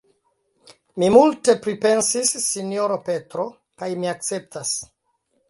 Mi 1.03 1.09
multe 1.15 1.55
pripensis, 1.65 2.33
sinjoro 2.47 2.99
Petro; 3.11 3.47
kaj 3.83 3.93
mi 4.01 4.13
akceptas. 4.15 4.75